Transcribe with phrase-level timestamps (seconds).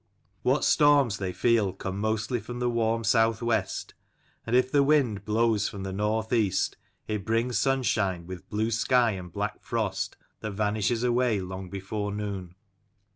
[0.41, 3.93] What storms they feel come mostly from the warm south west,
[4.47, 6.75] and if the wind blows from north east
[7.07, 12.55] it brings sunshine, with blue sky and black frost that vanishes away long before noon.